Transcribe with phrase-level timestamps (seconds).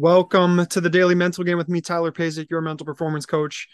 [0.00, 3.66] Welcome to the Daily Mental Game with me, Tyler Pazek, your mental performance coach.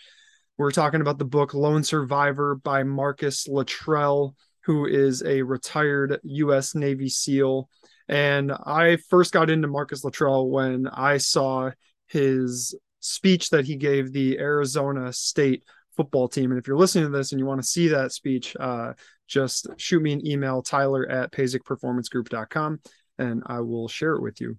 [0.57, 6.75] We're talking about the book Lone Survivor by Marcus Luttrell, who is a retired U.S.
[6.75, 7.69] Navy SEAL.
[8.09, 11.73] And I first got into Marcus Luttrell when I saw
[12.07, 15.63] his speech that he gave the Arizona State
[15.95, 16.53] football team.
[16.53, 18.95] And if you're listening to this and you want to see that speech, uh,
[19.29, 22.81] just shoot me an email, tyler at pazekperformancegroup.com,
[23.19, 24.57] and I will share it with you.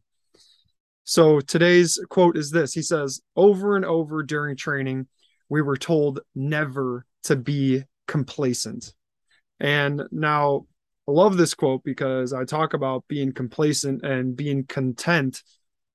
[1.08, 5.08] So today's quote is this He says, Over and over during training,
[5.50, 8.92] we were told never to be complacent.
[9.60, 10.66] And now
[11.08, 15.44] I love this quote because I talk about being complacent and being content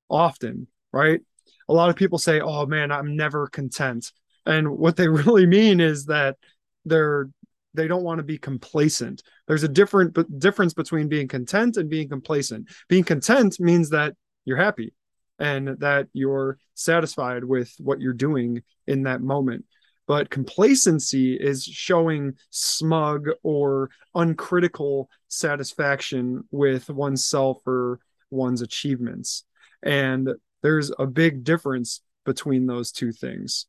[0.09, 1.21] often, right?
[1.69, 4.13] A lot of people say, Oh man, I'm never content.
[4.47, 6.37] And what they really mean is that
[6.85, 7.29] they're
[7.75, 9.25] they don't want to be complacent.
[9.49, 12.69] There's a different difference between being content and being complacent.
[12.89, 14.15] Being content means that
[14.45, 14.93] you're happy
[15.41, 19.65] and that you're satisfied with what you're doing in that moment.
[20.07, 29.45] But complacency is showing smug or uncritical satisfaction with oneself or one's achievements.
[29.83, 30.29] And
[30.63, 33.67] there's a big difference between those two things,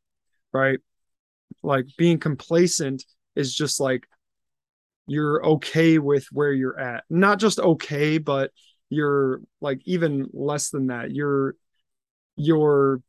[0.52, 0.80] right?
[1.64, 4.08] Like being complacent is just like
[5.08, 7.04] you're okay with where you're at.
[7.10, 8.52] Not just okay, but
[8.90, 11.12] you're like even less than that.
[11.12, 11.56] You're
[12.42, 13.02] you're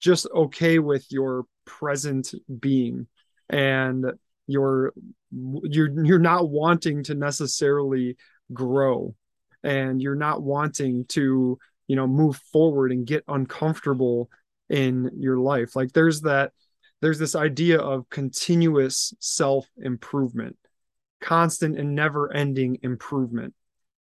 [0.00, 3.06] just okay with your present being
[3.48, 4.04] and
[4.46, 4.92] you're
[5.30, 8.16] you're you're not wanting to necessarily
[8.52, 9.14] grow
[9.62, 14.28] and you're not wanting to you know move forward and get uncomfortable
[14.68, 16.52] in your life like there's that
[17.02, 20.56] there's this idea of continuous self improvement,
[21.20, 23.54] constant and never ending improvement.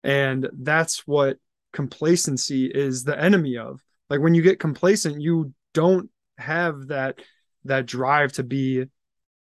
[0.02, 1.38] And that's what
[1.72, 3.80] complacency is the enemy of.
[4.10, 7.20] Like when you get complacent, you don't have that
[7.64, 8.84] that drive to be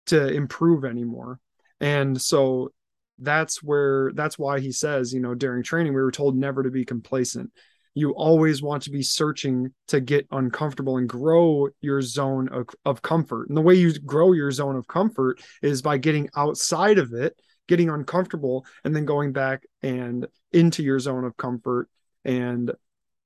[0.06, 1.40] to improve anymore.
[1.80, 2.72] And so
[3.18, 6.70] that's where that's why he says, you know, during training we were told never to
[6.70, 7.50] be complacent
[7.94, 13.02] you always want to be searching to get uncomfortable and grow your zone of, of
[13.02, 13.48] comfort.
[13.48, 17.38] And the way you grow your zone of comfort is by getting outside of it,
[17.68, 21.88] getting uncomfortable, and then going back and into your zone of comfort
[22.24, 22.72] and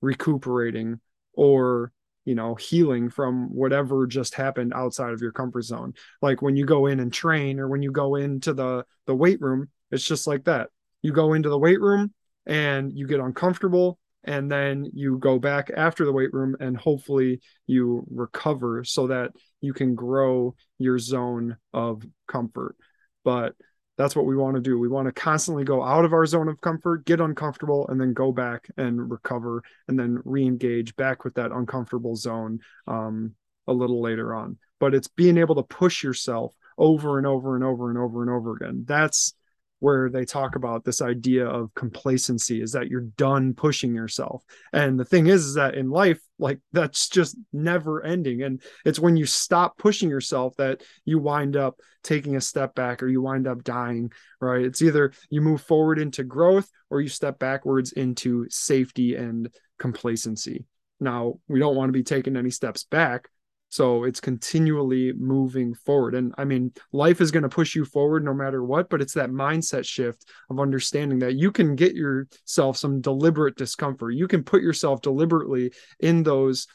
[0.01, 1.01] recuperating
[1.37, 1.93] or
[2.25, 5.95] you know healing from whatever just happened outside of your comfort zone.
[6.21, 9.41] Like when you go in and train or when you go into the the weight
[9.41, 10.71] room it's just like that.
[11.03, 12.13] You go into the weight room
[12.47, 17.41] and you get uncomfortable and then you go back after the weight room and hopefully
[17.67, 19.31] you recover so that
[19.61, 22.77] you can grow your zone of comfort.
[23.25, 23.55] But
[23.97, 24.79] that's what we want to do.
[24.79, 28.13] We want to constantly go out of our zone of comfort get uncomfortable and then
[28.13, 33.35] go back and recover and then re-engage back with that uncomfortable zone um,
[33.67, 34.59] a little later on.
[34.79, 38.31] But it's being able to push yourself over and over and over and over and
[38.31, 38.85] over again.
[38.87, 39.35] That's
[39.81, 44.43] where they talk about this idea of complacency is that you're done pushing yourself.
[44.73, 48.43] And the thing is, is that in life like that's just never ending.
[48.43, 53.03] And it's when you stop pushing yourself that you wind up taking a step back
[53.03, 54.11] or you wind up dying
[54.41, 54.65] right?
[54.65, 60.67] It's either you move forward into growth or you step backwards into safety and complacency.
[61.01, 63.29] Now we don't want to be taking any steps back
[63.69, 66.15] so it's continually moving forward.
[66.15, 69.15] And I mean, life is going to push you forward no matter what, but it's
[69.15, 74.15] that mindset shift of understanding that you can get yourself some deliberate discomfort.
[74.15, 76.67] You can put yourself deliberately in those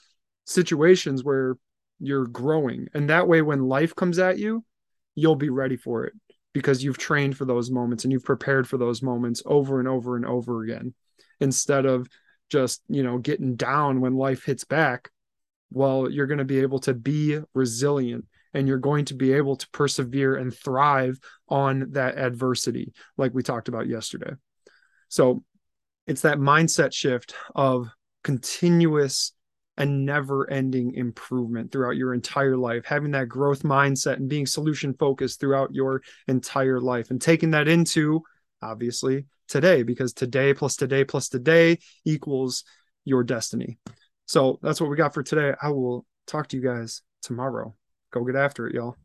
[0.46, 1.56] situations where
[2.00, 2.88] you're growing.
[2.94, 4.66] And that way, when life comes at you,
[5.16, 6.13] you'll be ready for it
[6.53, 10.18] because you've trained for those moments and you've prepared for those moments over and over
[10.18, 10.94] and over again
[11.40, 12.08] instead of
[12.50, 15.09] just, you know, getting down when life hits back
[15.72, 19.56] well, you're going to be able to be resilient and you're going to be able
[19.56, 21.18] to persevere and thrive
[21.48, 24.34] on that adversity, like we talked about yesterday.
[25.08, 25.44] So
[26.08, 27.88] it's that mindset shift of
[28.24, 29.34] continuous
[29.78, 34.94] and never ending improvement throughout your entire life, having that growth mindset and being solution
[34.94, 38.22] focused throughout your entire life, and taking that into
[38.62, 42.64] obviously today, because today plus today plus today equals
[43.06, 43.79] your destiny.
[44.32, 45.54] So that's what we got for today.
[45.62, 47.76] I will talk to you guys tomorrow.
[48.14, 48.96] Go get after it, y'all.